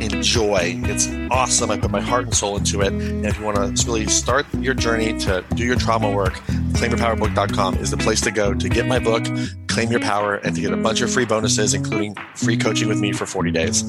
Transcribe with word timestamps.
enjoy. 0.00 0.80
It's 0.84 1.08
awesome. 1.30 1.70
I 1.70 1.78
put 1.78 1.90
my 1.90 2.00
heart 2.00 2.24
and 2.24 2.34
soul 2.34 2.56
into 2.56 2.80
it. 2.80 2.92
And 2.92 3.26
if 3.26 3.38
you 3.38 3.44
want 3.44 3.76
to 3.76 3.86
really 3.86 4.06
start 4.06 4.46
your 4.54 4.74
journey 4.74 5.18
to 5.20 5.44
do 5.54 5.64
your 5.64 5.76
trauma 5.76 6.10
work, 6.10 6.34
claimyourpowerbook.com 6.72 7.76
is 7.76 7.90
the 7.90 7.96
place 7.96 8.20
to 8.22 8.30
go 8.30 8.54
to 8.54 8.68
get 8.68 8.86
my 8.86 8.98
book, 8.98 9.24
Claim 9.68 9.90
Your 9.90 10.00
Power, 10.00 10.36
and 10.36 10.54
to 10.54 10.60
get 10.60 10.72
a 10.72 10.76
bunch 10.76 11.00
of 11.00 11.12
free 11.12 11.24
bonuses, 11.26 11.74
including 11.74 12.16
free 12.34 12.56
coaching 12.56 12.88
with 12.88 13.00
me 13.00 13.12
for 13.12 13.26
40 13.26 13.50
days. 13.50 13.84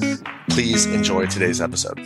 Please 0.50 0.86
enjoy 0.86 1.26
today's 1.26 1.60
episode. 1.60 1.98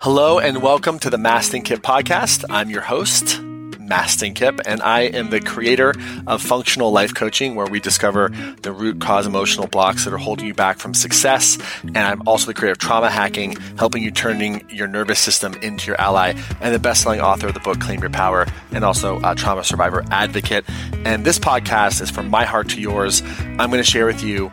Hello 0.00 0.38
and 0.38 0.62
welcome 0.62 0.98
to 1.00 1.10
the 1.10 1.18
Mastin 1.18 1.64
Kipp 1.64 1.82
podcast. 1.82 2.44
I'm 2.48 2.70
your 2.70 2.82
host. 2.82 3.42
Mastin 3.90 4.34
Kipp, 4.34 4.60
and 4.64 4.80
I 4.80 5.00
am 5.00 5.30
the 5.30 5.40
creator 5.40 5.94
of 6.26 6.40
Functional 6.40 6.92
Life 6.92 7.14
Coaching, 7.14 7.56
where 7.56 7.66
we 7.66 7.80
discover 7.80 8.30
the 8.62 8.72
root 8.72 9.00
cause 9.00 9.26
emotional 9.26 9.66
blocks 9.66 10.04
that 10.04 10.14
are 10.14 10.18
holding 10.18 10.46
you 10.46 10.54
back 10.54 10.78
from 10.78 10.94
success. 10.94 11.58
And 11.82 11.98
I'm 11.98 12.26
also 12.26 12.46
the 12.46 12.54
creator 12.54 12.72
of 12.72 12.78
Trauma 12.78 13.10
Hacking, 13.10 13.56
helping 13.76 14.02
you 14.02 14.10
turning 14.12 14.64
your 14.70 14.86
nervous 14.86 15.18
system 15.18 15.54
into 15.54 15.88
your 15.88 16.00
ally, 16.00 16.34
and 16.60 16.72
the 16.72 16.78
best-selling 16.78 17.20
author 17.20 17.48
of 17.48 17.54
the 17.54 17.60
book 17.60 17.80
Claim 17.80 18.00
Your 18.00 18.10
Power, 18.10 18.46
and 18.70 18.84
also 18.84 19.20
a 19.24 19.34
trauma 19.34 19.64
survivor 19.64 20.04
advocate. 20.10 20.64
And 21.04 21.24
this 21.24 21.38
podcast 21.38 22.00
is 22.00 22.10
from 22.10 22.28
my 22.30 22.44
heart 22.44 22.68
to 22.70 22.80
yours. 22.80 23.22
I'm 23.58 23.70
going 23.70 23.82
to 23.82 23.84
share 23.84 24.06
with 24.06 24.22
you 24.22 24.52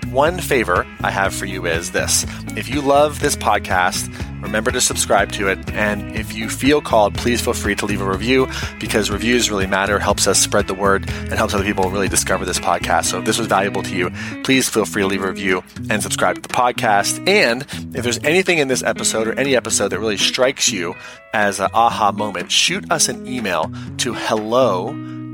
One 0.11 0.39
favor 0.39 0.85
I 0.99 1.09
have 1.09 1.33
for 1.33 1.45
you 1.45 1.65
is 1.65 1.91
this 1.91 2.25
if 2.57 2.67
you 2.67 2.81
love 2.81 3.21
this 3.21 3.37
podcast, 3.37 4.13
remember 4.41 4.69
to 4.69 4.81
subscribe 4.81 5.31
to 5.31 5.47
it. 5.47 5.71
And 5.71 6.17
if 6.17 6.33
you 6.33 6.49
feel 6.49 6.81
called, 6.81 7.15
please 7.15 7.39
feel 7.39 7.53
free 7.53 7.75
to 7.75 7.85
leave 7.85 8.01
a 8.01 8.09
review 8.09 8.49
because 8.77 9.09
reviews 9.09 9.49
really 9.49 9.67
matter, 9.67 9.99
helps 9.99 10.27
us 10.27 10.37
spread 10.37 10.67
the 10.67 10.73
word, 10.73 11.09
and 11.09 11.31
helps 11.31 11.53
other 11.53 11.63
people 11.63 11.89
really 11.89 12.09
discover 12.09 12.43
this 12.43 12.59
podcast. 12.59 13.05
So 13.05 13.19
if 13.19 13.25
this 13.25 13.37
was 13.37 13.47
valuable 13.47 13.83
to 13.83 13.95
you, 13.95 14.11
please 14.43 14.67
feel 14.67 14.83
free 14.83 15.03
to 15.03 15.07
leave 15.07 15.23
a 15.23 15.27
review 15.27 15.63
and 15.89 16.03
subscribe 16.03 16.35
to 16.35 16.41
the 16.41 16.49
podcast. 16.49 17.25
And 17.25 17.61
if 17.95 18.03
there's 18.03 18.19
anything 18.19 18.57
in 18.57 18.67
this 18.67 18.83
episode 18.83 19.29
or 19.29 19.39
any 19.39 19.55
episode 19.55 19.87
that 19.89 19.99
really 19.99 20.17
strikes 20.17 20.69
you 20.69 20.93
as 21.33 21.61
an 21.61 21.69
aha 21.73 22.11
moment, 22.11 22.51
shoot 22.51 22.91
us 22.91 23.07
an 23.07 23.25
email 23.25 23.71
to 23.99 24.13
hello 24.13 24.89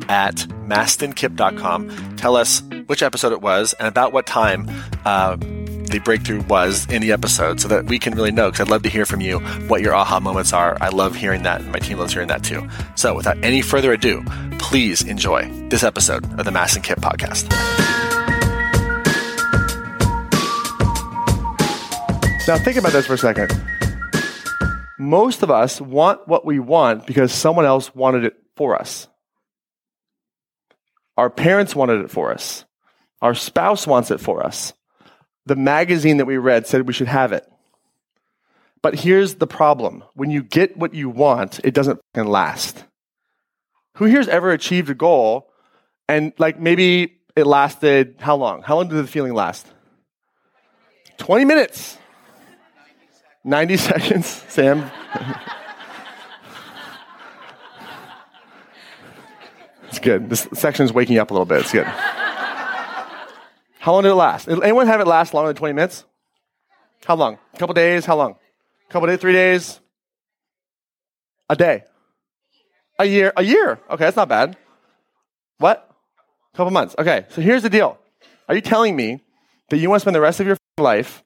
at 0.10 0.36
mastinkipp.com. 0.68 2.16
Tell 2.18 2.36
us 2.36 2.62
which 2.88 3.04
episode 3.04 3.34
it 3.34 3.42
was 3.42 3.74
and 3.74 3.88
about 3.88 4.14
what 4.14 4.26
time 4.26 4.70
uh, 5.06 5.36
the 5.36 6.00
breakthrough 6.04 6.42
was 6.44 6.86
in 6.92 7.02
the 7.02 7.12
episode 7.12 7.62
so 7.62 7.68
that 7.68 7.86
we 7.86 8.00
can 8.00 8.14
really 8.14 8.32
know 8.32 8.52
because 8.52 8.62
I'd 8.62 8.72
love 8.72 8.84
to 8.84 8.90
hear 8.90 9.06
from 9.06 9.22
you 9.22 9.40
what 9.70 9.82
your 9.82 9.96
aha 9.96 10.20
moments 10.20 10.54
are. 10.54 10.78
I 10.82 10.90
love 10.90 11.16
hearing 11.16 11.44
that 11.44 11.62
and 11.62 11.72
my 11.72 11.80
team 11.80 11.98
loves 11.98 12.14
hearing 12.14 12.28
that 12.28 12.44
too. 12.44 12.68
So 12.96 13.16
without 13.16 13.38
any 13.44 13.62
further 13.62 13.94
ado, 13.94 14.24
please 14.60 15.02
enjoy 15.02 15.50
this 15.70 15.84
episode 15.84 16.26
of 16.40 16.46
the 16.46 16.52
Mastin 16.52 16.84
Kipp 16.84 17.00
podcast. 17.00 17.48
Now 22.48 22.58
think 22.58 22.78
about 22.78 22.94
this 22.94 23.06
for 23.06 23.14
a 23.14 23.18
second. 23.18 23.52
Most 25.00 25.44
of 25.44 25.52
us 25.52 25.80
want 25.80 26.28
what 26.28 26.46
we 26.46 26.60
want 26.60 27.06
because 27.06 27.32
someone 27.32 27.66
else 27.66 27.94
wanted 27.94 28.24
it 28.24 28.36
for 28.56 28.76
us. 28.76 29.08
Our 31.18 31.30
parents 31.30 31.76
wanted 31.76 32.02
it 32.06 32.12
for 32.12 32.32
us. 32.32 32.64
Our 33.22 33.34
spouse 33.34 33.88
wants 33.88 34.12
it 34.12 34.20
for 34.20 34.46
us. 34.46 34.74
The 35.46 35.56
magazine 35.56 36.18
that 36.18 36.26
we 36.26 36.38
read 36.38 36.68
said 36.68 36.88
we 36.88 36.94
should 36.94 37.08
have 37.08 37.34
it. 37.34 37.46
But 38.84 38.96
here's 38.96 39.36
the 39.36 39.48
problem 39.48 40.04
when 40.14 40.30
you 40.30 40.44
get 40.44 40.78
what 40.78 40.94
you 40.94 41.10
want, 41.10 41.60
it 41.64 41.74
doesn't 41.74 42.00
last. 42.16 42.86
Who 43.96 44.06
here's 44.06 44.28
ever 44.28 44.52
achieved 44.52 44.90
a 44.90 44.94
goal 44.94 45.50
and, 46.08 46.32
like, 46.38 46.60
maybe 46.60 47.18
it 47.36 47.48
lasted 47.48 48.16
how 48.20 48.36
long? 48.36 48.62
How 48.62 48.76
long 48.76 48.88
did 48.88 48.96
the 48.96 49.08
feeling 49.08 49.34
last? 49.34 49.68
20 51.18 51.46
minutes. 51.46 51.98
90 53.44 53.78
seconds, 53.78 54.28
Sam. 54.48 54.92
It's 59.98 60.06
good. 60.06 60.30
This 60.30 60.48
section 60.54 60.86
is 60.86 60.94
waking 60.94 61.18
up 61.18 61.32
a 61.32 61.34
little 61.34 61.46
bit. 61.46 61.62
It's 61.62 61.72
good. 61.72 61.86
How 63.80 63.94
long 63.94 64.04
did 64.04 64.10
it 64.10 64.16
last? 64.16 64.48
Anyone 64.48 64.86
have 64.88 65.02
it 65.02 65.08
last 65.08 65.34
longer 65.34 65.48
than 65.48 65.56
20 65.56 65.74
minutes? 65.74 66.06
How 67.06 67.16
long? 67.16 67.40
A 67.54 67.58
couple 67.58 67.74
days? 67.74 68.06
How 68.06 68.16
long? 68.16 68.36
A 68.88 68.92
couple 68.92 69.08
days? 69.08 69.20
Three 69.20 69.34
days? 69.34 69.80
A 71.50 71.56
day? 71.56 71.86
A 73.00 73.06
year? 73.06 73.34
A 73.36 73.44
year? 73.44 73.80
Okay, 73.90 74.04
that's 74.04 74.18
not 74.18 74.30
bad. 74.30 74.58
What? 75.58 75.90
A 76.54 76.58
couple 76.58 76.72
months. 76.72 76.96
Okay, 77.00 77.26
so 77.30 77.42
here's 77.42 77.64
the 77.64 77.70
deal. 77.70 77.98
Are 78.48 78.56
you 78.56 78.62
telling 78.62 78.96
me 78.96 79.22
that 79.70 79.78
you 79.78 79.90
want 79.90 80.02
to 80.02 80.02
spend 80.02 80.16
the 80.16 80.22
rest 80.22 80.40
of 80.40 80.48
your 80.48 80.58
life 80.78 81.24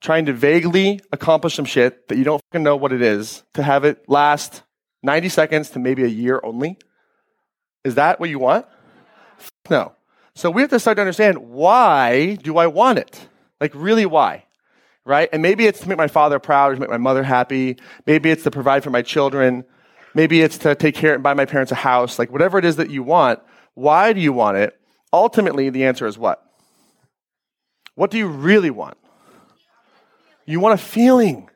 trying 0.00 0.26
to 0.26 0.32
vaguely 0.32 1.00
accomplish 1.12 1.54
some 1.54 1.64
shit 1.64 2.08
that 2.08 2.18
you 2.18 2.24
don't 2.24 2.42
know 2.54 2.76
what 2.76 2.92
it 2.92 3.02
is 3.02 3.44
to 3.54 3.62
have 3.62 3.84
it 3.84 4.08
last 4.08 4.62
90 5.02 5.28
seconds 5.28 5.70
to 5.70 5.78
maybe 5.78 6.02
a 6.02 6.08
year 6.08 6.40
only? 6.42 6.78
Is 7.84 7.94
that 7.94 8.20
what 8.20 8.30
you 8.30 8.38
want? 8.38 8.66
No. 9.68 9.94
So 10.34 10.50
we 10.50 10.62
have 10.62 10.70
to 10.70 10.80
start 10.80 10.96
to 10.96 11.02
understand 11.02 11.38
why 11.38 12.36
do 12.36 12.56
I 12.58 12.66
want 12.66 12.98
it? 12.98 13.28
Like, 13.60 13.72
really, 13.74 14.06
why? 14.06 14.44
Right? 15.04 15.28
And 15.32 15.42
maybe 15.42 15.66
it's 15.66 15.80
to 15.80 15.88
make 15.88 15.98
my 15.98 16.08
father 16.08 16.38
proud 16.38 16.72
or 16.72 16.74
to 16.74 16.80
make 16.80 16.90
my 16.90 16.98
mother 16.98 17.22
happy. 17.22 17.76
Maybe 18.06 18.30
it's 18.30 18.44
to 18.44 18.50
provide 18.50 18.84
for 18.84 18.90
my 18.90 19.02
children. 19.02 19.64
Maybe 20.14 20.40
it's 20.42 20.58
to 20.58 20.74
take 20.74 20.94
care 20.94 21.14
and 21.14 21.22
buy 21.22 21.34
my 21.34 21.46
parents 21.46 21.72
a 21.72 21.76
house. 21.76 22.18
Like, 22.18 22.30
whatever 22.30 22.58
it 22.58 22.64
is 22.64 22.76
that 22.76 22.90
you 22.90 23.02
want, 23.02 23.40
why 23.74 24.12
do 24.12 24.20
you 24.20 24.32
want 24.32 24.56
it? 24.56 24.78
Ultimately, 25.12 25.70
the 25.70 25.84
answer 25.84 26.06
is 26.06 26.18
what? 26.18 26.44
What 27.94 28.10
do 28.10 28.18
you 28.18 28.28
really 28.28 28.70
want? 28.70 28.96
You 30.46 30.60
want 30.60 30.74
a 30.74 30.82
feeling. 30.82 31.48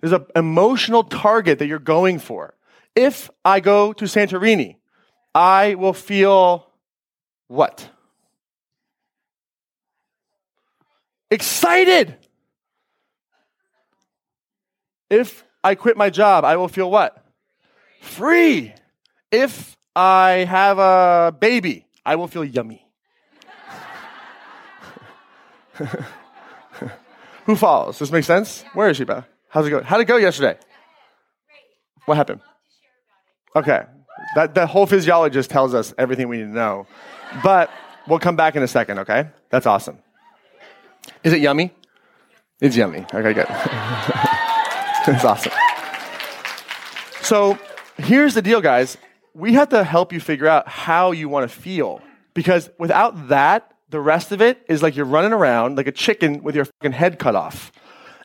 There's 0.00 0.12
an 0.12 0.26
emotional 0.36 1.04
target 1.04 1.58
that 1.58 1.66
you're 1.66 1.78
going 1.78 2.18
for. 2.18 2.54
If 2.94 3.30
I 3.44 3.60
go 3.60 3.92
to 3.94 4.04
Santorini, 4.04 4.76
I 5.34 5.74
will 5.74 5.94
feel 5.94 6.66
what? 7.48 7.88
excited. 11.32 12.16
If 15.10 15.44
I 15.64 15.74
quit 15.74 15.96
my 15.96 16.10
job, 16.10 16.44
I 16.44 16.56
will 16.56 16.68
feel 16.68 16.90
what? 16.90 17.24
Free. 18.00 18.74
If 19.30 19.76
I 19.96 20.46
have 20.48 20.78
a 20.78 21.34
baby, 21.38 21.86
I 22.04 22.16
will 22.16 22.28
feel 22.28 22.44
yummy. 22.44 22.86
Who 27.46 27.56
follows? 27.56 27.98
Does 27.98 28.08
this 28.08 28.12
make 28.12 28.24
sense? 28.24 28.64
Where 28.74 28.90
is 28.90 28.98
she, 28.98 29.04
Beth? 29.04 29.26
How's 29.48 29.66
it 29.66 29.70
going? 29.70 29.84
How'd 29.84 30.00
it 30.00 30.04
go 30.04 30.16
yesterday? 30.16 30.58
What 32.04 32.16
happened? 32.16 32.40
Okay. 33.56 33.82
That, 34.34 34.54
that 34.54 34.68
whole 34.68 34.86
physiologist 34.86 35.50
tells 35.50 35.74
us 35.74 35.94
everything 35.98 36.28
we 36.28 36.38
need 36.38 36.44
to 36.44 36.48
know. 36.48 36.86
But 37.42 37.70
we'll 38.06 38.18
come 38.18 38.36
back 38.36 38.56
in 38.56 38.62
a 38.62 38.68
second, 38.68 39.00
okay? 39.00 39.28
That's 39.50 39.66
awesome. 39.66 39.98
Is 41.24 41.32
it 41.32 41.40
yummy? 41.40 41.72
It's 42.60 42.76
yummy. 42.76 43.04
Okay, 43.12 43.32
good. 43.32 43.46
It's 45.04 45.24
awesome. 45.24 45.50
So 47.22 47.58
here's 47.98 48.34
the 48.34 48.42
deal, 48.42 48.60
guys. 48.60 48.96
We 49.34 49.54
have 49.54 49.70
to 49.70 49.82
help 49.82 50.12
you 50.12 50.20
figure 50.20 50.46
out 50.46 50.68
how 50.68 51.10
you 51.10 51.28
want 51.28 51.50
to 51.50 51.56
feel. 51.56 52.00
Because 52.34 52.70
without 52.78 53.28
that, 53.28 53.72
the 53.90 54.00
rest 54.00 54.30
of 54.30 54.40
it 54.40 54.64
is 54.68 54.80
like 54.80 54.94
you're 54.94 55.06
running 55.06 55.32
around 55.32 55.76
like 55.76 55.88
a 55.88 55.92
chicken 55.92 56.42
with 56.44 56.54
your 56.54 56.66
fucking 56.66 56.92
head 56.92 57.18
cut 57.18 57.34
off. 57.34 57.72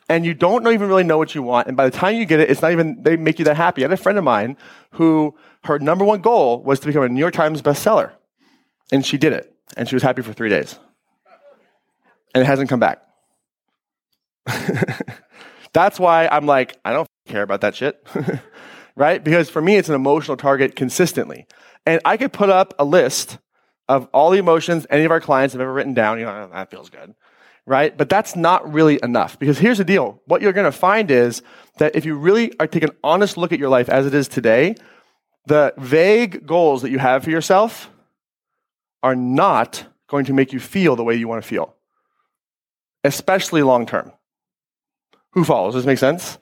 And 0.08 0.24
you 0.24 0.34
don't 0.34 0.66
even 0.68 0.88
really 0.88 1.02
know 1.02 1.18
what 1.18 1.34
you 1.34 1.42
want. 1.42 1.66
And 1.66 1.76
by 1.76 1.84
the 1.84 1.96
time 1.96 2.14
you 2.14 2.24
get 2.24 2.40
it, 2.40 2.48
it's 2.48 2.62
not 2.62 2.70
even, 2.70 3.02
they 3.02 3.16
make 3.16 3.38
you 3.40 3.44
that 3.46 3.56
happy. 3.56 3.82
I 3.82 3.84
had 3.84 3.92
a 3.92 3.96
friend 3.96 4.16
of 4.18 4.24
mine 4.24 4.56
who, 4.92 5.34
her 5.64 5.78
number 5.78 6.04
one 6.04 6.20
goal 6.20 6.62
was 6.62 6.80
to 6.80 6.86
become 6.86 7.02
a 7.02 7.08
New 7.08 7.20
York 7.20 7.34
Times 7.34 7.62
bestseller. 7.62 8.12
And 8.90 9.04
she 9.04 9.18
did 9.18 9.32
it. 9.32 9.54
And 9.76 9.88
she 9.88 9.94
was 9.94 10.02
happy 10.02 10.22
for 10.22 10.32
three 10.32 10.48
days 10.48 10.78
and 12.34 12.42
it 12.42 12.46
hasn't 12.46 12.68
come 12.68 12.80
back. 12.80 13.02
That's 15.72 16.00
why 16.00 16.28
I'm 16.28 16.46
like, 16.46 16.76
I 16.84 16.92
don't 16.92 17.08
care 17.26 17.42
about 17.42 17.60
that 17.62 17.74
shit. 17.74 18.04
right? 18.96 19.22
Because 19.22 19.50
for 19.50 19.60
me, 19.60 19.76
it's 19.76 19.88
an 19.88 19.94
emotional 19.94 20.36
target 20.36 20.76
consistently. 20.76 21.46
And 21.86 22.00
I 22.04 22.16
could 22.16 22.32
put 22.32 22.50
up 22.50 22.74
a 22.78 22.84
list 22.84 23.38
of 23.88 24.08
all 24.12 24.30
the 24.30 24.38
emotions 24.38 24.86
any 24.90 25.04
of 25.04 25.10
our 25.10 25.20
clients 25.20 25.52
have 25.52 25.60
ever 25.60 25.72
written 25.72 25.94
down. 25.94 26.18
You 26.18 26.26
know, 26.26 26.48
oh, 26.48 26.54
that 26.54 26.70
feels 26.70 26.90
good. 26.90 27.14
Right? 27.66 27.96
But 27.96 28.08
that's 28.08 28.34
not 28.34 28.72
really 28.72 28.98
enough. 29.02 29.38
Because 29.38 29.58
here's 29.58 29.78
the 29.78 29.84
deal. 29.84 30.22
What 30.24 30.40
you're 30.40 30.54
going 30.54 30.64
to 30.64 30.72
find 30.72 31.10
is 31.10 31.42
that 31.78 31.94
if 31.94 32.06
you 32.06 32.16
really 32.16 32.52
are 32.58 32.66
take 32.66 32.82
an 32.82 32.90
honest 33.04 33.36
look 33.36 33.52
at 33.52 33.58
your 33.58 33.68
life 33.68 33.88
as 33.90 34.06
it 34.06 34.14
is 34.14 34.26
today, 34.26 34.74
the 35.48 35.72
vague 35.78 36.46
goals 36.46 36.82
that 36.82 36.90
you 36.90 36.98
have 36.98 37.24
for 37.24 37.30
yourself 37.30 37.90
are 39.02 39.16
not 39.16 39.86
going 40.08 40.26
to 40.26 40.32
make 40.32 40.52
you 40.52 40.60
feel 40.60 40.94
the 40.94 41.04
way 41.04 41.14
you 41.14 41.26
want 41.26 41.42
to 41.42 41.48
feel, 41.48 41.74
especially 43.02 43.62
long 43.62 43.86
term. 43.86 44.12
Who 45.32 45.44
follows? 45.44 45.74
Does 45.74 45.84
this 45.84 45.86
make 45.86 45.98
sense? 45.98 46.38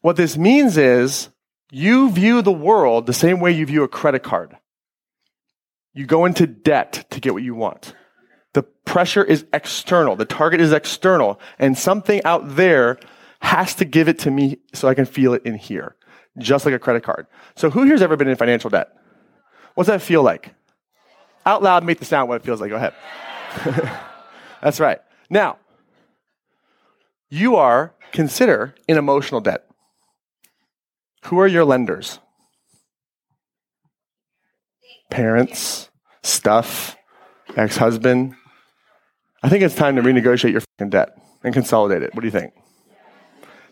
What 0.00 0.16
this 0.16 0.36
means 0.36 0.76
is 0.76 1.28
you 1.70 2.10
view 2.10 2.42
the 2.42 2.52
world 2.52 3.06
the 3.06 3.12
same 3.12 3.40
way 3.40 3.52
you 3.52 3.66
view 3.66 3.84
a 3.84 3.88
credit 3.88 4.22
card. 4.22 4.56
You 5.92 6.06
go 6.06 6.24
into 6.24 6.46
debt 6.46 7.06
to 7.10 7.20
get 7.20 7.34
what 7.34 7.42
you 7.42 7.54
want. 7.54 7.94
The 8.52 8.62
pressure 8.62 9.24
is 9.24 9.46
external. 9.52 10.16
The 10.16 10.24
target 10.24 10.60
is 10.60 10.72
external. 10.72 11.40
And 11.58 11.78
something 11.78 12.22
out 12.24 12.56
there 12.56 12.98
has 13.40 13.74
to 13.76 13.84
give 13.84 14.08
it 14.08 14.18
to 14.20 14.30
me 14.30 14.58
so 14.72 14.88
I 14.88 14.94
can 14.94 15.04
feel 15.04 15.34
it 15.34 15.42
in 15.44 15.54
here, 15.54 15.96
just 16.38 16.64
like 16.64 16.74
a 16.74 16.78
credit 16.78 17.02
card. 17.02 17.26
So 17.56 17.70
who 17.70 17.84
here's 17.84 18.02
ever 18.02 18.16
been 18.16 18.28
in 18.28 18.36
financial 18.36 18.70
debt? 18.70 18.88
What's 19.74 19.88
that 19.88 20.02
feel 20.02 20.22
like? 20.22 20.54
Out 21.46 21.62
loud, 21.62 21.84
make 21.84 21.98
the 21.98 22.04
sound 22.04 22.28
what 22.28 22.36
it 22.36 22.44
feels 22.44 22.60
like. 22.60 22.70
Go 22.70 22.76
ahead. 22.76 22.94
That's 24.62 24.80
right. 24.80 25.00
Now, 25.28 25.58
you 27.28 27.56
are, 27.56 27.94
consider, 28.12 28.74
in 28.88 28.96
emotional 28.96 29.40
debt. 29.40 29.66
Who 31.26 31.38
are 31.38 31.46
your 31.46 31.64
lenders? 31.64 32.18
Parents, 35.10 35.90
stuff, 36.22 36.96
ex 37.56 37.76
husband. 37.76 38.34
I 39.42 39.48
think 39.48 39.62
it's 39.62 39.74
time 39.74 39.96
to 39.96 40.02
renegotiate 40.02 40.52
your 40.52 40.88
debt 40.88 41.16
and 41.42 41.52
consolidate 41.52 42.02
it. 42.02 42.14
What 42.14 42.20
do 42.20 42.26
you 42.26 42.32
think? 42.32 42.52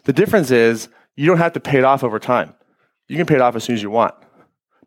The 0.04 0.12
difference 0.12 0.50
is 0.50 0.88
you 1.16 1.26
don't 1.26 1.38
have 1.38 1.52
to 1.52 1.60
pay 1.60 1.78
it 1.78 1.84
off 1.84 2.04
over 2.04 2.18
time. 2.18 2.54
You 3.08 3.16
can 3.16 3.26
pay 3.26 3.34
it 3.34 3.40
off 3.40 3.56
as 3.56 3.64
soon 3.64 3.76
as 3.76 3.82
you 3.82 3.90
want 3.90 4.14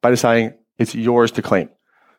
by 0.01 0.09
deciding 0.09 0.53
it's 0.77 0.95
yours 0.95 1.31
to 1.31 1.41
claim 1.41 1.69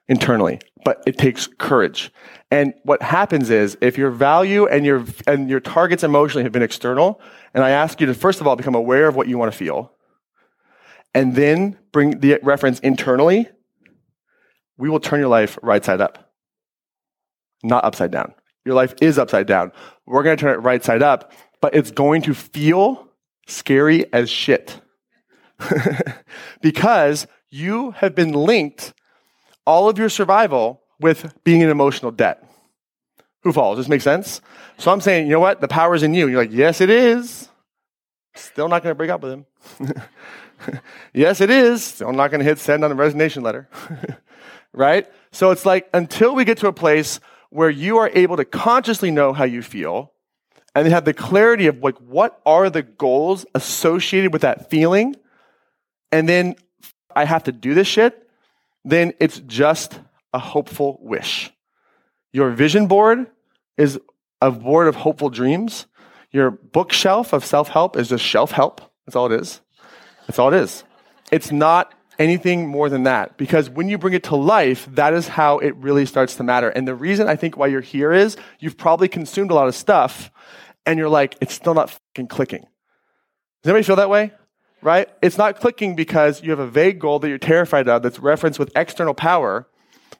internally, 0.09 0.61
but 0.85 1.03
it 1.07 1.19
takes 1.19 1.47
courage. 1.47 2.13
And 2.51 2.75
what 2.85 3.03
happens 3.03 3.51
is 3.51 3.77
if 3.81 3.99
your 3.99 4.11
value 4.11 4.67
and 4.67 4.87
your 4.87 5.05
and 5.27 5.51
your 5.51 5.61
targets 5.61 6.05
emotionally 6.05 6.45
have 6.45 6.53
been 6.53 6.63
external, 6.63 7.21
and 7.55 7.65
I 7.65 7.71
ask 7.71 8.01
you 8.01 8.07
to 8.07 8.15
first 8.15 8.41
of 8.41 8.47
all 8.47 8.57
become 8.57 8.75
aware 8.75 9.09
of 9.09 9.17
what 9.17 9.29
you 9.29 9.37
want 9.39 9.53
to 9.53 9.59
feel, 9.59 9.93
and 11.15 11.35
then 11.35 11.79
bring 11.93 12.21
the 12.21 12.39
reference 12.43 12.79
internally, 12.81 13.49
we 14.79 14.89
will 14.89 15.01
turn 15.01 15.19
your 15.19 15.29
life 15.29 15.59
right 15.63 15.85
side 15.85 16.01
up, 16.01 16.33
not 17.65 17.85
upside 17.85 18.11
down. 18.11 18.35
Your 18.65 18.75
life 18.75 18.95
is 19.01 19.19
upside 19.19 19.47
down. 19.47 19.73
We're 20.07 20.23
going 20.23 20.37
to 20.37 20.41
turn 20.41 20.55
it 20.55 20.63
right 20.63 20.83
side 20.83 21.03
up, 21.03 21.33
but 21.61 21.75
it's 21.75 21.91
going 21.91 22.23
to 22.23 22.35
feel 22.35 23.09
scary 23.47 24.13
as 24.13 24.29
shit. 24.29 24.81
because 26.61 27.27
you 27.51 27.93
have 27.93 28.15
been 28.15 28.33
linked 28.33 28.93
all 29.67 29.89
of 29.89 29.99
your 29.99 30.09
survival 30.09 30.83
with 31.01 31.35
being 31.45 31.61
in 31.61 31.71
emotional 31.71 32.13
debt. 32.13 32.43
Who 33.43 33.53
falls? 33.53 33.77
Does 33.77 33.87
this 33.87 33.91
make 33.91 34.03
sense? 34.03 34.41
So 34.79 34.91
I'm 34.91 35.01
saying, 35.01 35.27
you 35.27 35.33
know 35.33 35.41
what? 35.41 35.61
The 35.61 35.69
power 35.69 35.95
is 35.95 36.03
in 36.03 36.15
you. 36.15 36.29
You're 36.29 36.43
like, 36.43 36.53
yes, 36.53 36.81
it 36.81 36.91
is. 36.91 37.49
Still 38.35 38.69
not 38.69 38.83
going 38.83 38.91
to 38.91 38.97
break 38.97 39.11
up 39.11 39.23
with 39.23 39.33
him. 39.33 39.47
yes, 41.15 41.41
it 41.41 41.51
is. 41.51 41.83
Still 41.85 42.13
not 42.13 42.31
going 42.31 42.41
to 42.41 42.45
hit 42.45 42.59
send 42.59 42.85
on 42.85 42.91
the 42.91 42.97
resignation 42.97 43.43
letter. 43.43 43.69
right? 44.73 45.07
So 45.33 45.51
it's 45.51 45.65
like 45.65 45.89
until 45.95 46.35
we 46.35 46.45
get 46.45 46.59
to 46.59 46.69
a 46.69 46.73
place 46.73 47.21
where 47.51 47.71
you 47.71 47.99
are 47.99 48.11
able 48.15 48.37
to 48.37 48.45
consciously 48.45 49.11
know 49.11 49.33
how 49.33 49.45
you 49.45 49.63
feel 49.63 50.13
and 50.77 50.87
then 50.87 50.93
have 50.93 51.05
the 51.05 51.15
clarity 51.15 51.67
of 51.67 51.83
like 51.83 51.97
what 51.99 52.41
are 52.47 52.71
the 52.71 52.83
goals 52.83 53.45
associated 53.55 54.33
with 54.33 54.43
that 54.43 54.71
feeling 54.71 55.17
and 56.13 56.29
then 56.29 56.55
I 57.17 57.25
have 57.25 57.45
to 57.45 57.53
do 57.53 57.75
this 57.75 57.89
shit 57.89 58.23
then 58.87 59.15
it's 59.19 59.41
just 59.41 59.99
a 60.33 60.39
hopeful 60.39 60.99
wish. 61.03 61.51
Your 62.33 62.51
vision 62.51 62.87
board 62.87 63.27
is 63.77 63.99
a 64.41 64.51
board 64.53 64.87
of 64.87 64.95
hopeful 64.95 65.29
dreams. 65.29 65.87
Your 66.31 66.53
bookshelf 66.53 67.33
of 67.33 67.45
self 67.45 67.69
help 67.69 67.97
is 67.97 68.09
just 68.09 68.25
shelf 68.25 68.53
help. 68.53 68.81
That's 69.05 69.17
all 69.17 69.33
it 69.33 69.41
is. 69.41 69.61
That's 70.27 70.39
all 70.39 70.53
it 70.53 70.61
is. 70.61 70.85
It's 71.33 71.51
not 71.51 71.93
anything 72.19 72.69
more 72.69 72.89
than 72.89 73.03
that 73.03 73.37
because 73.37 73.69
when 73.69 73.89
you 73.89 73.99
bring 73.99 74.15
it 74.15 74.25
to 74.25 74.37
life, 74.37 74.89
that 74.93 75.13
is 75.13 75.27
how 75.29 75.59
it 75.59 75.75
really 75.77 76.07
starts 76.07 76.37
to 76.37 76.45
matter. 76.45 76.69
And 76.69 76.87
the 76.87 76.95
reason 76.95 77.29
I 77.29 77.37
think 77.37 77.57
why 77.57 77.67
you're 77.67 77.81
here 77.81 78.13
is 78.13 78.37
you've 78.61 78.77
probably 78.77 79.09
consumed 79.09 79.51
a 79.51 79.55
lot 79.55 79.69
of 79.69 79.75
stuff 79.75 80.31
and 80.87 80.99
you're 80.99 81.09
like, 81.09 81.37
it's 81.41 81.55
still 81.55 81.75
not 81.75 81.91
fucking 81.91 82.29
clicking. 82.29 82.63
Does 83.63 83.71
anybody 83.71 83.85
feel 83.85 83.97
that 83.97 84.11
way? 84.11 84.33
right? 84.83 85.09
It's 85.21 85.37
not 85.37 85.59
clicking 85.59 85.97
because 85.97 86.43
you 86.43 86.51
have 86.51 86.61
a 86.61 86.67
vague 86.67 87.01
goal 87.01 87.19
that 87.19 87.29
you're 87.29 87.39
terrified 87.39 87.89
of 87.89 88.03
that's 88.03 88.21
referenced 88.21 88.59
with 88.59 88.71
external 88.77 89.15
power 89.15 89.67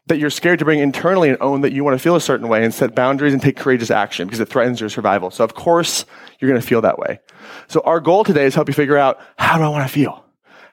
that 0.09 0.19
you're 0.19 0.31
scared 0.31 0.59
to 0.59 0.65
bring 0.65 0.81
internally 0.81 1.29
and 1.29 1.39
own 1.41 1.61
that 1.61 1.73
you 1.73 1.85
want 1.85 1.95
to 1.95 2.03
feel 2.03 2.17
a 2.17 2.21
certain 2.21 2.49
way 2.49 2.65
and 2.65 2.75
set 2.75 2.95
boundaries 2.95 3.33
and 3.33 3.43
take 3.43 3.57
courageous 3.57 3.91
action 3.91 4.27
because 4.27 4.41
it 4.41 4.49
threatens 4.49 4.81
your 4.81 4.89
survival. 4.89 5.31
So 5.31 5.45
of 5.45 5.55
course 5.55 6.05
you're 6.39 6.49
going 6.51 6.61
to 6.61 6.67
feel 6.67 6.81
that 6.83 6.99
way. 6.99 7.21
So 7.69 7.81
our 7.85 8.01
goal 8.01 8.25
today 8.25 8.45
is 8.45 8.55
help 8.57 8.69
you 8.69 8.75
figure 8.75 8.97
out 8.97 9.21
how 9.37 9.57
do 9.57 9.65
I 9.65 9.69
want 9.69 9.87
to 9.87 9.93
feel? 9.93 10.25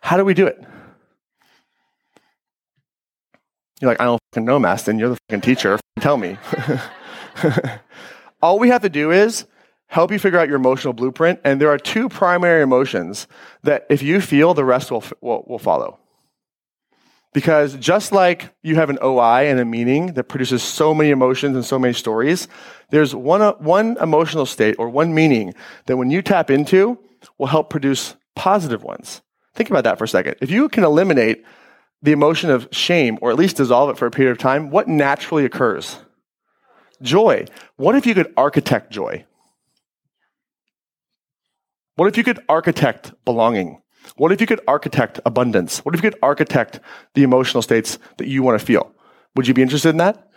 How 0.01 0.17
do 0.17 0.25
we 0.25 0.33
do 0.33 0.47
it? 0.47 0.59
You're 3.79 3.91
like, 3.91 4.01
I 4.01 4.05
don't 4.05 4.21
fucking 4.31 4.45
know, 4.45 4.59
Mastin. 4.59 4.99
You're 4.99 5.09
the 5.09 5.17
fucking 5.29 5.41
teacher. 5.41 5.79
Tell 5.99 6.17
me. 6.17 6.37
All 8.41 8.57
we 8.57 8.69
have 8.69 8.81
to 8.81 8.89
do 8.89 9.11
is 9.11 9.45
help 9.93 10.11
you 10.11 10.17
figure 10.17 10.39
out 10.39 10.47
your 10.47 10.57
emotional 10.57 10.91
blueprint. 10.91 11.39
And 11.43 11.61
there 11.61 11.69
are 11.69 11.77
two 11.77 12.09
primary 12.09 12.63
emotions 12.63 13.27
that 13.61 13.85
if 13.91 14.01
you 14.01 14.21
feel, 14.21 14.55
the 14.55 14.65
rest 14.65 14.89
will, 14.89 15.03
will, 15.21 15.43
will 15.47 15.59
follow. 15.59 15.99
Because 17.31 17.75
just 17.75 18.11
like 18.11 18.55
you 18.63 18.73
have 18.75 18.89
an 18.89 18.97
OI 19.03 19.47
and 19.47 19.59
a 19.59 19.65
meaning 19.65 20.13
that 20.13 20.23
produces 20.25 20.63
so 20.63 20.95
many 20.95 21.11
emotions 21.11 21.55
and 21.55 21.63
so 21.63 21.77
many 21.77 21.93
stories, 21.93 22.47
there's 22.89 23.13
one, 23.13 23.41
one 23.63 23.97
emotional 24.01 24.47
state 24.47 24.75
or 24.79 24.89
one 24.89 25.13
meaning 25.13 25.53
that 25.85 25.97
when 25.97 26.09
you 26.09 26.23
tap 26.23 26.49
into 26.49 26.97
will 27.37 27.47
help 27.47 27.69
produce 27.69 28.15
positive 28.35 28.83
ones. 28.83 29.21
Think 29.53 29.69
about 29.69 29.83
that 29.83 30.00
for 30.00 30.05
a 30.05 30.07
second. 30.07 30.38
If 30.41 30.50
you 30.50 30.69
can 30.69 30.83
eliminate 30.83 31.45
the 32.01 32.13
emotion 32.13 32.50
of 32.50 32.67
shame 32.71 33.19
or 33.21 33.29
at 33.29 33.38
least 33.38 33.57
dissolve 33.57 33.91
it 33.91 33.97
for 34.00 34.07
a 34.07 34.12
period 34.12 34.31
of 34.31 34.39
time, 34.39 34.71
what 34.71 34.88
naturally 34.88 35.45
occurs? 35.45 35.97
Joy. 37.03 37.45
What 37.75 37.95
if 37.95 38.07
you 38.07 38.15
could 38.15 38.33
architect 38.35 38.91
joy? 38.91 39.25
What 41.95 42.07
if 42.07 42.17
you 42.17 42.23
could 42.23 42.39
architect 42.50 43.13
belonging? 43.25 43.81
What 44.17 44.31
if 44.31 44.41
you 44.41 44.47
could 44.47 44.62
architect 44.67 45.19
abundance? 45.25 45.79
What 45.79 45.95
if 45.95 46.03
you 46.03 46.09
could 46.09 46.19
architect 46.23 46.79
the 47.13 47.23
emotional 47.23 47.62
states 47.62 48.00
that 48.17 48.27
you 48.27 48.43
want 48.43 48.59
to 48.59 48.65
feel? 48.65 48.91
Would 49.35 49.47
you 49.47 49.53
be 49.53 49.62
interested 49.62 49.89
in 49.89 49.97
that? 49.97 50.29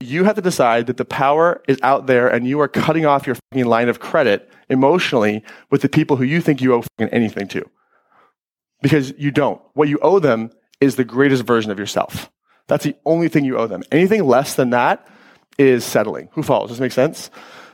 You 0.00 0.24
have 0.24 0.36
to 0.36 0.42
decide 0.42 0.86
that 0.86 0.96
the 0.96 1.04
power 1.04 1.62
is 1.68 1.78
out 1.82 2.06
there 2.06 2.26
and 2.28 2.46
you 2.46 2.60
are 2.60 2.68
cutting 2.68 3.04
off 3.04 3.26
your 3.26 3.36
line 3.52 3.88
of 3.88 4.00
credit 4.00 4.50
emotionally 4.70 5.44
with 5.70 5.82
the 5.82 5.88
people 5.90 6.16
who 6.16 6.24
you 6.24 6.40
think 6.40 6.62
you 6.62 6.74
owe 6.74 6.84
anything 6.98 7.46
to. 7.48 7.68
Because 8.80 9.12
you 9.18 9.30
don't. 9.30 9.60
What 9.74 9.88
you 9.88 9.98
owe 10.00 10.18
them 10.18 10.50
is 10.80 10.96
the 10.96 11.04
greatest 11.04 11.44
version 11.44 11.70
of 11.70 11.78
yourself. 11.78 12.30
That's 12.66 12.84
the 12.84 12.96
only 13.04 13.28
thing 13.28 13.44
you 13.44 13.58
owe 13.58 13.66
them. 13.66 13.82
Anything 13.92 14.24
less 14.24 14.54
than 14.54 14.70
that 14.70 15.06
is 15.58 15.84
settling. 15.84 16.30
Who 16.32 16.42
follows? 16.42 16.70
Does 16.70 16.78
this 16.78 16.82
make 16.82 16.92
sense? 16.92 17.30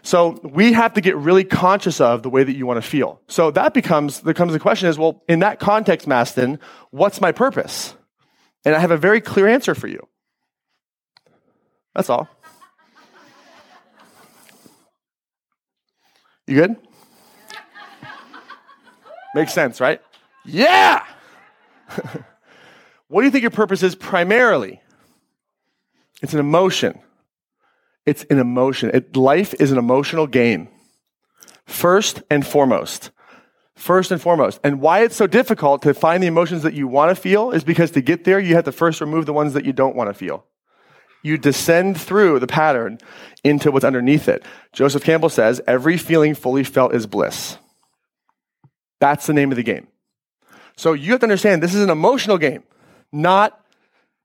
So 0.06 0.38
we 0.44 0.72
have 0.72 0.94
to 0.94 1.00
get 1.00 1.16
really 1.16 1.42
conscious 1.42 2.00
of 2.00 2.22
the 2.22 2.30
way 2.30 2.44
that 2.44 2.54
you 2.54 2.64
want 2.64 2.80
to 2.80 2.88
feel. 2.88 3.20
So 3.26 3.50
that 3.50 3.74
becomes, 3.74 4.20
becomes 4.20 4.52
the 4.52 4.60
question 4.60 4.88
is, 4.88 4.96
well, 4.96 5.20
in 5.28 5.40
that 5.40 5.58
context, 5.58 6.06
Mastin, 6.06 6.60
what's 6.92 7.20
my 7.20 7.32
purpose? 7.32 7.92
And 8.64 8.76
I 8.76 8.78
have 8.78 8.92
a 8.92 8.96
very 8.96 9.20
clear 9.20 9.48
answer 9.48 9.74
for 9.74 9.88
you. 9.88 10.06
That's 11.96 12.08
all. 12.08 12.28
You 16.46 16.54
good? 16.54 16.76
Makes 19.34 19.54
sense, 19.54 19.80
right? 19.80 20.00
Yeah! 20.44 21.04
what 23.08 23.22
do 23.22 23.24
you 23.24 23.32
think 23.32 23.42
your 23.42 23.50
purpose 23.50 23.82
is 23.82 23.96
primarily? 23.96 24.80
It's 26.22 26.32
an 26.32 26.38
emotion. 26.38 27.00
It's 28.06 28.24
an 28.30 28.38
emotion. 28.38 28.90
It, 28.94 29.16
life 29.16 29.54
is 29.58 29.72
an 29.72 29.78
emotional 29.78 30.26
game. 30.26 30.68
First 31.66 32.22
and 32.30 32.46
foremost. 32.46 33.10
First 33.74 34.12
and 34.12 34.22
foremost. 34.22 34.60
And 34.64 34.80
why 34.80 35.00
it's 35.00 35.16
so 35.16 35.26
difficult 35.26 35.82
to 35.82 35.92
find 35.92 36.22
the 36.22 36.28
emotions 36.28 36.62
that 36.62 36.74
you 36.74 36.86
want 36.86 37.10
to 37.10 37.20
feel 37.20 37.50
is 37.50 37.64
because 37.64 37.90
to 37.90 38.00
get 38.00 38.24
there, 38.24 38.38
you 38.38 38.54
have 38.54 38.64
to 38.64 38.72
first 38.72 39.00
remove 39.00 39.26
the 39.26 39.32
ones 39.32 39.52
that 39.52 39.64
you 39.64 39.72
don't 39.72 39.96
want 39.96 40.08
to 40.08 40.14
feel. 40.14 40.44
You 41.22 41.36
descend 41.36 42.00
through 42.00 42.38
the 42.38 42.46
pattern 42.46 42.98
into 43.42 43.72
what's 43.72 43.84
underneath 43.84 44.28
it. 44.28 44.44
Joseph 44.72 45.02
Campbell 45.02 45.28
says, 45.28 45.60
every 45.66 45.98
feeling 45.98 46.34
fully 46.34 46.62
felt 46.62 46.94
is 46.94 47.06
bliss. 47.06 47.58
That's 49.00 49.26
the 49.26 49.34
name 49.34 49.50
of 49.50 49.56
the 49.56 49.62
game. 49.62 49.88
So 50.76 50.92
you 50.92 51.10
have 51.10 51.20
to 51.20 51.26
understand 51.26 51.62
this 51.62 51.74
is 51.74 51.82
an 51.82 51.90
emotional 51.90 52.38
game, 52.38 52.62
not 53.12 53.60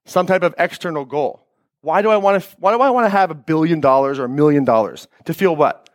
some 0.04 0.26
type 0.26 0.42
of 0.42 0.54
external 0.58 1.04
goal. 1.04 1.41
Why 1.82 2.00
do 2.00 2.10
I 2.10 2.16
want 2.16 2.42
to, 2.42 2.48
why 2.58 2.72
do 2.72 2.80
I 2.80 2.90
want 2.90 3.04
to 3.06 3.10
have 3.10 3.30
a 3.30 3.34
billion 3.34 3.80
dollars 3.80 4.18
or 4.18 4.24
a 4.24 4.28
million 4.28 4.64
dollars? 4.64 5.08
To 5.26 5.34
feel 5.34 5.54
what? 5.54 5.90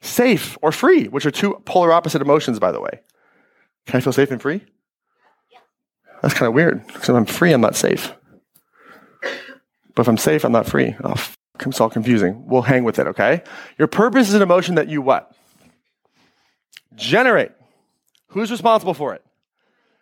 Safe 0.00 0.58
or 0.62 0.70
free, 0.72 1.06
which 1.06 1.24
are 1.26 1.30
two 1.30 1.60
polar 1.64 1.92
opposite 1.92 2.20
emotions, 2.20 2.58
by 2.58 2.72
the 2.72 2.80
way. 2.80 3.00
Can 3.86 3.98
I 3.98 4.00
feel 4.00 4.12
safe 4.12 4.30
and 4.30 4.42
free? 4.42 4.64
That's 6.22 6.34
kind 6.34 6.48
of 6.48 6.54
weird. 6.54 6.86
Because 6.86 7.08
if 7.08 7.14
I'm 7.14 7.24
free, 7.24 7.52
I'm 7.52 7.60
not 7.60 7.76
safe. 7.76 8.12
But 9.94 10.02
if 10.02 10.08
I'm 10.08 10.16
safe, 10.16 10.44
I'm 10.44 10.52
not 10.52 10.66
free. 10.66 10.94
Oh, 11.02 11.12
f- 11.12 11.36
it's 11.60 11.80
all 11.80 11.90
confusing. 11.90 12.44
We'll 12.46 12.62
hang 12.62 12.84
with 12.84 12.98
it, 12.98 13.06
okay? 13.08 13.42
Your 13.78 13.88
purpose 13.88 14.28
is 14.28 14.34
an 14.34 14.42
emotion 14.42 14.74
that 14.76 14.88
you 14.88 15.02
what? 15.02 15.32
Generate. 16.94 17.52
Who's 18.28 18.50
responsible 18.50 18.94
for 18.94 19.14
it? 19.14 19.24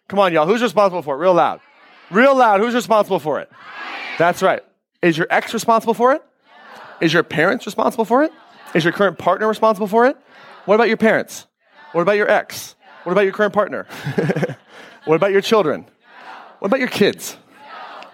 Come 0.08 0.18
on, 0.18 0.32
y'all. 0.32 0.46
Who's 0.46 0.62
responsible 0.62 1.02
for 1.02 1.14
it? 1.14 1.18
Real 1.18 1.34
loud. 1.34 1.60
Real 2.10 2.34
loud. 2.34 2.60
Who's 2.60 2.74
responsible 2.74 3.18
for 3.18 3.40
it? 3.40 3.50
That's 4.18 4.42
right. 4.42 4.62
Is 5.06 5.16
your 5.16 5.28
ex 5.30 5.54
responsible 5.54 5.94
for 5.94 6.14
it? 6.14 6.22
Is 7.00 7.12
your 7.12 7.22
parents 7.22 7.64
responsible 7.64 8.04
for 8.04 8.25
it? 8.25 8.32
Is 8.75 8.82
your 8.82 8.92
current 8.92 9.18
partner 9.18 9.46
responsible 9.46 9.86
for 9.86 10.06
it? 10.06 10.16
What 10.64 10.75
about 10.75 10.88
your 10.88 10.96
parents? 10.96 11.46
What 11.92 12.02
about 12.02 12.16
your 12.16 12.28
ex? 12.28 12.75
What 13.04 13.12
about 13.12 13.20
your 13.20 13.32
current 13.32 13.52
partner? 13.52 13.86
what 15.04 15.14
about 15.14 15.30
your 15.30 15.42
children? 15.42 15.86
What 16.58 16.66
about 16.66 16.80
your 16.80 16.88
kids? 16.88 17.36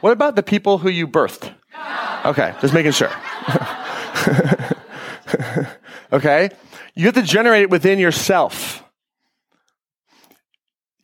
What 0.03 0.13
about 0.13 0.37
the 0.37 0.43
people 0.43 0.77
who 0.77 0.91
you 0.91 1.09
birthed? 1.09 1.55
Okay, 2.27 2.55
just 2.61 2.75
making 2.75 2.93
sure. 2.93 3.11
okay? 6.13 6.51
You 6.95 7.07
have 7.07 7.15
to 7.15 7.23
generate 7.23 7.63
it 7.63 7.71
within 7.71 7.99
yourself. 7.99 8.85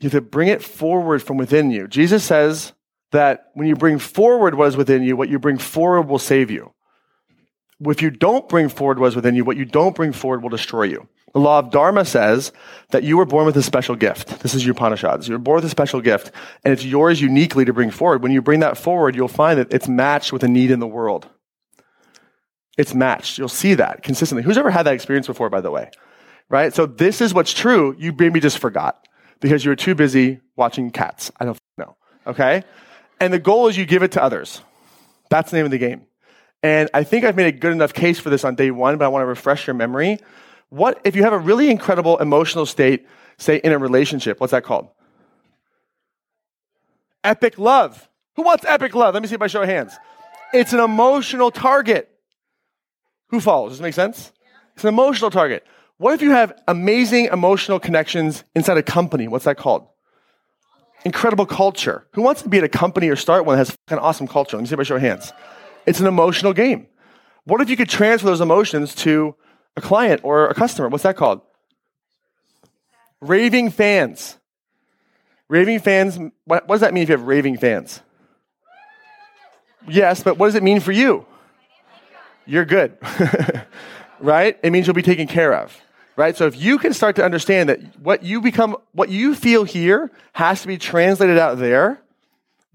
You 0.01 0.11
have 0.11 0.13
to 0.13 0.21
bring 0.21 0.49
it 0.49 0.63
forward 0.63 1.23
from 1.23 1.39
within 1.39 1.71
you. 1.71 1.89
Jesus 1.89 2.23
says 2.25 2.75
that 3.13 3.47
when 3.55 3.67
you 3.67 3.77
bring 3.77 3.99
forward 3.99 4.55
what 4.55 4.69
is 4.69 4.77
within 4.77 5.03
you, 5.03 5.17
what 5.17 5.29
you 5.29 5.39
bring 5.39 5.59
forward 5.59 6.03
will 6.03 6.19
save 6.19 6.51
you. 6.51 6.73
If 7.81 8.03
you 8.03 8.11
don't 8.11 8.49
bring 8.49 8.69
forward 8.69 8.99
what 8.99 9.09
is 9.09 9.17
within 9.17 9.35
you, 9.35 9.45
what 9.45 9.57
you 9.57 9.65
don't 9.65 9.95
bring 9.95 10.13
forward 10.13 10.43
will 10.43 10.51
destroy 10.51 10.85
you. 10.85 11.09
The 11.35 11.41
law 11.41 11.59
of 11.59 11.71
Dharma 11.71 12.05
says 12.05 12.53
that 12.91 13.05
you 13.05 13.17
were 13.17 13.27
born 13.27 13.47
with 13.47 13.57
a 13.57 13.63
special 13.63 13.95
gift. 13.95 14.41
This 14.41 14.55
is 14.55 14.65
your 14.65 14.73
Upanishads. 14.73 15.29
You're 15.29 15.39
born 15.39 15.57
with 15.57 15.65
a 15.67 15.69
special 15.69 16.01
gift, 16.01 16.33
and 16.65 16.73
it's 16.73 16.85
yours 16.85 17.21
uniquely 17.21 17.65
to 17.65 17.73
bring 17.73 17.91
forward. 17.91 18.23
When 18.23 18.33
you 18.33 18.43
bring 18.43 18.61
that 18.61 18.79
forward, 18.79 19.15
you'll 19.15 19.29
find 19.29 19.59
that 19.59 19.73
it's 19.73 19.89
matched 19.89 20.33
with 20.33 20.43
a 20.43 20.49
need 20.49 20.71
in 20.71 20.81
the 20.81 20.87
world. 20.87 21.29
It's 22.79 22.95
matched. 22.95 23.39
You'll 23.39 23.49
see 23.49 23.75
that 23.75 24.03
consistently. 24.03 24.43
Who's 24.43 24.57
ever 24.57 24.71
had 24.71 24.85
that 24.85 24.95
experience 24.95 25.27
before, 25.27 25.51
by 25.51 25.61
the 25.61 25.71
way? 25.71 25.91
Right? 26.49 26.75
So 26.75 26.87
this 26.87 27.21
is 27.21 27.35
what's 27.35 27.53
true. 27.53 27.95
You 27.99 28.15
maybe 28.19 28.41
just 28.41 28.59
forgot 28.59 29.07
because 29.41 29.65
you 29.65 29.71
were 29.71 29.77
too 29.77 29.95
busy 29.95 30.41
watching 30.57 30.91
cats. 30.91 31.31
I 31.39 31.45
don't 31.45 31.59
know. 31.77 31.97
Okay? 32.27 32.63
And 33.21 33.33
the 33.33 33.39
goal 33.39 33.69
is 33.69 33.77
you 33.77 33.85
give 33.85 34.03
it 34.03 34.13
to 34.13 34.23
others. 34.23 34.63
That's 35.31 35.51
the 35.51 35.57
name 35.57 35.65
of 35.67 35.71
the 35.71 35.79
game. 35.79 36.03
And 36.63 36.91
I 36.93 37.05
think 37.05 37.25
I've 37.25 37.37
made 37.37 37.47
a 37.47 37.57
good 37.57 37.73
enough 37.73 37.93
case 37.93 38.19
for 38.19 38.31
this 38.31 38.45
on 38.45 38.55
day 38.55 38.71
one, 38.71 38.99
but 38.99 39.05
I 39.05 39.09
want 39.09 39.23
to 39.23 39.27
refresh 39.27 39.67
your 39.67 39.75
memory. 39.75 40.19
What 40.71 41.01
if 41.05 41.15
you 41.17 41.23
have 41.23 41.33
a 41.33 41.39
really 41.39 41.71
incredible 41.71 42.19
emotional 42.19 42.67
state, 42.67 43.07
say 43.39 43.57
in 43.57 43.73
a 43.73 43.79
relationship? 43.79 44.41
What's 44.41 44.51
that 44.51 44.65
called? 44.65 44.89
Epic 47.25 47.59
love. 47.59 48.09
Who 48.37 48.43
wants 48.43 48.65
epic 48.65 48.95
love? 48.95 49.15
Let 49.15 49.23
me 49.23 49.29
see 49.29 49.37
by 49.37 49.47
show 49.47 49.63
of 49.63 49.69
hands. 49.69 49.97
It's 50.53 50.73
an 50.73 50.81
emotional 50.81 51.51
target. 51.51 52.11
Who 53.29 53.41
follows? 53.41 53.73
Does 53.73 53.79
this 53.79 53.83
make 53.83 53.95
sense? 53.95 54.33
It's 54.75 54.85
an 54.85 54.89
emotional 54.89 55.31
target. 55.31 55.67
What 55.99 56.15
if 56.15 56.23
you 56.23 56.31
have 56.31 56.53
amazing 56.69 57.27
emotional 57.27 57.81
connections 57.81 58.45
inside 58.55 58.79
a 58.79 58.83
company? 58.83 59.29
What's 59.29 59.45
that 59.45 59.57
called? 59.57 59.87
Incredible 61.05 61.47
culture. 61.47 62.07
Who 62.13 62.23
wants 62.23 62.43
to 62.43 62.49
be 62.49 62.59
at 62.59 62.65
a 62.65 62.69
company 62.69 63.09
or 63.09 63.17
start 63.17 63.45
one 63.45 63.57
that 63.57 63.67
has 63.67 63.79
an 63.89 63.99
awesome 63.99 64.27
culture? 64.27 64.57
Let 64.57 64.63
me 64.63 64.69
see 64.69 64.77
by 64.77 64.83
show 64.83 64.97
of 64.97 65.01
hands. 65.01 65.33
It's 65.87 66.01
an 66.01 66.07
emotional 66.07 66.53
game. 66.53 66.87
What 67.45 67.61
if 67.61 67.71
you 67.71 67.77
could 67.77 67.89
transfer 67.89 68.27
those 68.27 68.41
emotions 68.41 68.95
to 68.97 69.35
a 69.77 69.81
client 69.81 70.21
or 70.25 70.49
a 70.49 70.55
customer? 70.55 70.89
What's 70.89 71.05
that 71.05 71.17
called? 71.17 71.41
Raving 73.21 73.71
fans. 73.71 74.39
Raving 75.49 75.81
fans, 75.81 76.19
what, 76.45 76.69
what 76.69 76.75
does 76.75 76.81
that 76.83 76.93
mean 76.93 77.05
if 77.05 77.09
you 77.09 77.17
have 77.17 77.27
raving 77.27 77.57
fans? 77.57 78.03
Yes, 79.89 80.23
but 80.23 80.37
what 80.37 80.49
does 80.49 80.57
it 80.57 80.63
mean 80.63 80.81
for 80.81 80.93
you? 80.93 81.25
You're 82.45 82.67
good. 82.67 82.99
right? 84.21 84.59
It 84.63 84.71
means 84.71 84.87
you'll 84.87 84.95
be 84.95 85.03
taken 85.03 85.27
care 85.27 85.55
of. 85.55 85.81
Right? 86.19 86.37
So 86.37 86.49
if 86.49 86.61
you 86.61 86.79
can 86.79 86.93
start 86.93 87.15
to 87.17 87.25
understand 87.25 87.69
that 87.69 87.79
what 88.01 88.25
you 88.25 88.41
become, 88.41 88.77
what 88.91 89.09
you 89.09 89.37
feel 89.37 89.63
here 89.63 90.11
has 90.33 90.63
to 90.63 90.67
be 90.67 90.77
translated 90.77 91.39
out 91.39 91.59
there, 91.59 92.03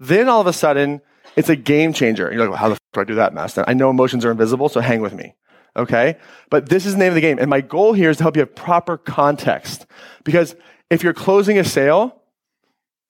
then 0.00 0.30
all 0.30 0.40
of 0.40 0.46
a 0.46 0.52
sudden 0.54 1.02
it's 1.36 1.50
a 1.50 1.54
game 1.54 1.92
changer. 1.92 2.32
You're 2.32 2.40
like, 2.40 2.48
well, 2.48 2.58
how 2.58 2.68
the 2.68 2.76
f- 2.76 2.78
do 2.94 3.00
I 3.02 3.04
do 3.04 3.14
that, 3.16 3.34
Master? 3.34 3.62
I 3.68 3.74
know 3.74 3.90
emotions 3.90 4.24
are 4.24 4.30
invisible, 4.30 4.70
so 4.70 4.80
hang 4.80 5.02
with 5.02 5.12
me. 5.12 5.34
Okay? 5.76 6.16
But 6.48 6.70
this 6.70 6.86
is 6.86 6.94
the 6.94 7.00
name 7.00 7.08
of 7.08 7.16
the 7.16 7.20
game. 7.20 7.38
And 7.38 7.50
my 7.50 7.60
goal 7.60 7.92
here 7.92 8.08
is 8.08 8.16
to 8.16 8.22
help 8.22 8.34
you 8.34 8.40
have 8.40 8.54
proper 8.54 8.96
context. 8.96 9.84
Because 10.24 10.56
if 10.88 11.02
you're 11.02 11.12
closing 11.12 11.58
a 11.58 11.64
sale, 11.64 12.22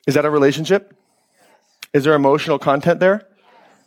is 0.08 0.14
that 0.14 0.24
a 0.24 0.30
relationship? 0.30 0.96
Is 1.92 2.02
there 2.02 2.14
emotional 2.14 2.58
content 2.58 2.98
there? 2.98 3.24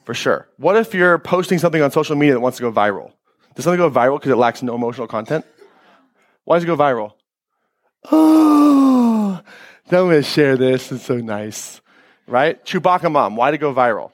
For 0.05 0.13
sure. 0.13 0.47
What 0.55 0.77
if 0.77 0.93
you're 0.93 1.19
posting 1.19 1.59
something 1.59 1.81
on 1.81 1.91
social 1.91 2.15
media 2.15 2.35
that 2.35 2.39
wants 2.39 2.57
to 2.59 2.61
go 2.61 2.71
viral? 2.71 3.11
Does 3.55 3.65
something 3.65 3.79
go 3.79 3.91
viral 3.91 4.17
because 4.17 4.31
it 4.31 4.37
lacks 4.37 4.63
no 4.63 4.75
emotional 4.75 5.07
content? 5.07 5.43
Why 6.47 6.55
does 6.55 6.63
it 6.63 6.67
go 6.67 6.77
viral? 6.77 7.11
Oh, 8.09 9.41
I'm 9.43 9.91
going 9.91 10.11
to 10.11 10.23
share 10.23 10.55
this. 10.55 10.93
It's 10.93 11.03
so 11.03 11.17
nice. 11.17 11.81
Right? 12.25 12.63
Chewbacca 12.65 13.11
mom. 13.11 13.35
Why 13.35 13.51
did 13.51 13.55
it 13.55 13.57
go 13.57 13.73
viral? 13.73 14.13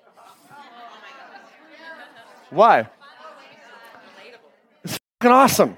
Why? 2.50 2.90
It's 4.84 4.98
fucking 5.22 5.32
awesome. 5.32 5.78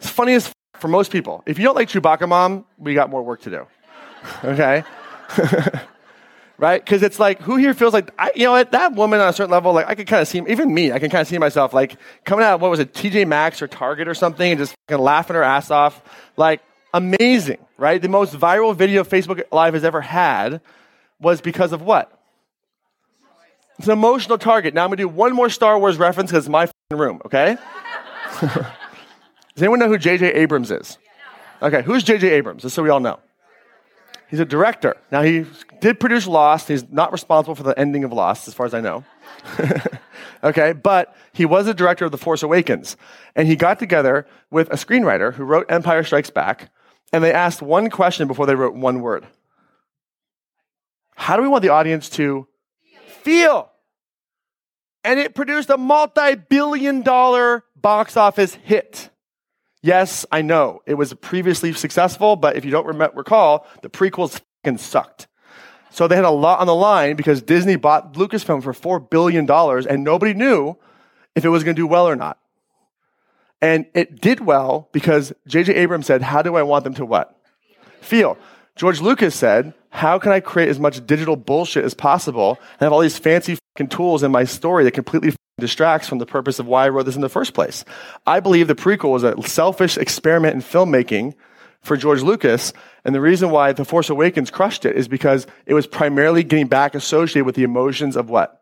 It's 0.00 0.08
funny 0.08 0.34
as 0.34 0.48
f- 0.48 0.52
for 0.80 0.88
most 0.88 1.12
people. 1.12 1.44
If 1.46 1.60
you 1.60 1.64
don't 1.64 1.76
like 1.76 1.88
Chewbacca 1.88 2.28
mom, 2.28 2.64
we 2.76 2.94
got 2.94 3.08
more 3.08 3.22
work 3.22 3.42
to 3.42 3.50
do. 3.50 3.66
Okay? 4.44 4.82
right? 6.58 6.84
Because 6.84 7.02
it's 7.02 7.18
like, 7.18 7.40
who 7.40 7.56
here 7.56 7.72
feels 7.72 7.94
like, 7.94 8.10
I, 8.18 8.32
you 8.34 8.44
know 8.44 8.52
what, 8.52 8.72
that 8.72 8.94
woman 8.94 9.20
on 9.20 9.28
a 9.28 9.32
certain 9.32 9.50
level, 9.50 9.72
like, 9.72 9.86
I 9.86 9.94
can 9.94 10.06
kind 10.06 10.20
of 10.20 10.28
see, 10.28 10.42
even 10.48 10.74
me, 10.74 10.92
I 10.92 10.98
can 10.98 11.08
kind 11.08 11.22
of 11.22 11.28
see 11.28 11.38
myself, 11.38 11.72
like, 11.72 11.96
coming 12.24 12.44
out 12.44 12.56
of, 12.56 12.60
what 12.60 12.70
was 12.70 12.80
it, 12.80 12.92
TJ 12.92 13.26
Maxx 13.26 13.62
or 13.62 13.68
Target 13.68 14.08
or 14.08 14.14
something, 14.14 14.50
and 14.50 14.58
just 14.58 14.74
laughing 14.90 15.36
her 15.36 15.42
ass 15.42 15.70
off. 15.70 16.02
Like, 16.36 16.60
amazing, 16.92 17.58
right? 17.78 18.02
The 18.02 18.08
most 18.08 18.34
viral 18.34 18.74
video 18.74 19.04
Facebook 19.04 19.42
Live 19.52 19.74
has 19.74 19.84
ever 19.84 20.00
had 20.00 20.60
was 21.20 21.40
because 21.40 21.72
of 21.72 21.80
what? 21.80 22.12
It's 23.78 23.86
an 23.86 23.92
emotional 23.92 24.38
target. 24.38 24.74
Now 24.74 24.82
I'm 24.82 24.88
going 24.88 24.96
to 24.96 25.04
do 25.04 25.08
one 25.08 25.32
more 25.32 25.48
Star 25.48 25.78
Wars 25.78 25.96
reference 25.96 26.30
because 26.30 26.46
it's 26.46 26.50
my 26.50 26.68
room, 26.90 27.22
okay? 27.24 27.56
Does 28.40 29.62
anyone 29.62 29.78
know 29.78 29.88
who 29.88 29.98
J.J. 29.98 30.32
Abrams 30.34 30.72
is? 30.72 30.98
Okay, 31.62 31.82
who's 31.82 32.02
J.J. 32.02 32.28
Abrams? 32.30 32.62
Just 32.62 32.74
so 32.74 32.82
we 32.82 32.88
all 32.88 33.00
know. 33.00 33.20
He's 34.28 34.40
a 34.40 34.44
director. 34.44 34.94
Now, 35.10 35.22
he 35.22 35.46
did 35.80 35.98
produce 35.98 36.26
Lost. 36.26 36.68
He's 36.68 36.88
not 36.90 37.12
responsible 37.12 37.54
for 37.54 37.62
the 37.62 37.78
ending 37.78 38.04
of 38.04 38.12
Lost, 38.12 38.46
as 38.46 38.52
far 38.52 38.66
as 38.66 38.74
I 38.74 38.80
know. 38.80 39.04
okay, 40.44 40.72
but 40.72 41.16
he 41.32 41.46
was 41.46 41.66
a 41.66 41.72
director 41.72 42.04
of 42.04 42.12
The 42.12 42.18
Force 42.18 42.42
Awakens. 42.42 42.96
And 43.34 43.48
he 43.48 43.56
got 43.56 43.78
together 43.78 44.26
with 44.50 44.68
a 44.68 44.74
screenwriter 44.74 45.32
who 45.32 45.44
wrote 45.44 45.70
Empire 45.70 46.04
Strikes 46.04 46.28
Back, 46.28 46.70
and 47.10 47.24
they 47.24 47.32
asked 47.32 47.62
one 47.62 47.88
question 47.88 48.28
before 48.28 48.44
they 48.44 48.54
wrote 48.54 48.74
one 48.74 49.00
word 49.00 49.26
How 51.14 51.36
do 51.36 51.42
we 51.42 51.48
want 51.48 51.62
the 51.62 51.70
audience 51.70 52.10
to 52.10 52.46
feel? 53.22 53.70
And 55.04 55.18
it 55.18 55.34
produced 55.34 55.70
a 55.70 55.78
multi 55.78 56.34
billion 56.34 57.00
dollar 57.00 57.64
box 57.76 58.14
office 58.16 58.54
hit. 58.54 59.08
Yes, 59.80 60.26
I 60.32 60.42
know 60.42 60.82
it 60.86 60.94
was 60.94 61.14
previously 61.14 61.72
successful, 61.72 62.36
but 62.36 62.56
if 62.56 62.64
you 62.64 62.70
don't 62.70 62.86
rem- 62.86 63.10
recall, 63.14 63.66
the 63.82 63.88
prequels 63.88 64.40
fucking 64.64 64.78
sucked. 64.78 65.28
So 65.90 66.06
they 66.06 66.16
had 66.16 66.24
a 66.24 66.30
lot 66.30 66.60
on 66.60 66.66
the 66.66 66.74
line 66.74 67.16
because 67.16 67.42
Disney 67.42 67.76
bought 67.76 68.14
Lucasfilm 68.14 68.62
for 68.62 68.72
$4 68.72 69.08
billion 69.08 69.48
and 69.50 70.04
nobody 70.04 70.34
knew 70.34 70.76
if 71.34 71.44
it 71.44 71.48
was 71.48 71.64
going 71.64 71.76
to 71.76 71.82
do 71.82 71.86
well 71.86 72.08
or 72.08 72.16
not. 72.16 72.38
And 73.60 73.86
it 73.94 74.20
did 74.20 74.40
well 74.40 74.88
because 74.92 75.32
J.J. 75.46 75.74
Abrams 75.74 76.06
said, 76.06 76.22
How 76.22 76.42
do 76.42 76.56
I 76.56 76.62
want 76.62 76.84
them 76.84 76.94
to 76.94 77.04
what? 77.04 77.36
Feel. 78.00 78.38
George 78.76 79.00
Lucas 79.00 79.34
said, 79.34 79.74
How 79.90 80.18
can 80.18 80.30
I 80.30 80.40
create 80.40 80.68
as 80.68 80.78
much 80.78 81.04
digital 81.06 81.34
bullshit 81.34 81.84
as 81.84 81.94
possible 81.94 82.58
and 82.74 82.80
have 82.82 82.92
all 82.92 83.00
these 83.00 83.18
fancy 83.18 83.58
fucking 83.74 83.88
tools 83.88 84.22
in 84.22 84.30
my 84.30 84.44
story 84.44 84.84
that 84.84 84.92
completely 84.92 85.34
distracts 85.58 86.08
from 86.08 86.18
the 86.18 86.26
purpose 86.26 86.58
of 86.58 86.66
why 86.66 86.86
I 86.86 86.88
wrote 86.88 87.04
this 87.04 87.16
in 87.16 87.20
the 87.20 87.28
first 87.28 87.54
place? 87.54 87.84
I 88.26 88.40
believe 88.40 88.68
the 88.68 88.74
prequel 88.74 89.12
was 89.12 89.24
a 89.24 89.40
selfish 89.42 89.96
experiment 89.96 90.54
in 90.54 90.62
filmmaking 90.62 91.34
for 91.82 91.96
George 91.96 92.22
Lucas. 92.22 92.72
And 93.04 93.14
the 93.14 93.20
reason 93.20 93.50
why 93.50 93.72
The 93.72 93.84
Force 93.84 94.10
Awakens 94.10 94.50
crushed 94.50 94.84
it 94.84 94.96
is 94.96 95.08
because 95.08 95.46
it 95.66 95.74
was 95.74 95.86
primarily 95.86 96.42
getting 96.42 96.66
back 96.66 96.94
associated 96.94 97.44
with 97.44 97.54
the 97.54 97.62
emotions 97.64 98.16
of 98.16 98.30
what? 98.30 98.58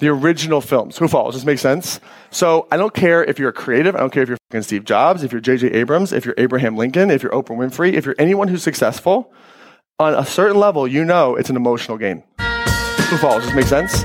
the 0.00 0.08
original 0.08 0.60
films. 0.60 0.98
Who 0.98 1.06
falls? 1.06 1.34
Does 1.34 1.42
this 1.42 1.46
make 1.46 1.58
sense? 1.58 2.00
So 2.30 2.66
I 2.72 2.76
don't 2.76 2.92
care 2.92 3.22
if 3.22 3.38
you're 3.38 3.50
a 3.50 3.52
creative. 3.52 3.94
I 3.94 4.00
don't 4.00 4.10
care 4.10 4.22
if 4.22 4.28
you're 4.30 4.62
Steve 4.62 4.84
Jobs, 4.84 5.22
if 5.22 5.30
you're 5.30 5.40
J.J. 5.40 5.68
Abrams, 5.68 6.12
if 6.12 6.24
you're 6.24 6.34
Abraham 6.38 6.76
Lincoln, 6.76 7.10
if 7.10 7.22
you're 7.22 7.32
Oprah 7.32 7.56
Winfrey, 7.56 7.92
if 7.92 8.04
you're 8.04 8.16
anyone 8.18 8.48
who's 8.48 8.62
successful. 8.62 9.32
On 9.98 10.14
a 10.14 10.24
certain 10.24 10.56
level, 10.56 10.88
you 10.88 11.04
know 11.04 11.36
it's 11.36 11.50
an 11.50 11.56
emotional 11.56 11.98
game. 11.98 12.22
Who 12.38 13.18
falls? 13.18 13.44
Does 13.44 13.52
this 13.52 13.54
make 13.54 13.66
sense? 13.66 14.04